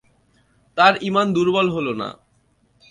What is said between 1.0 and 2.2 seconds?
ইমান দুর্বল হল না।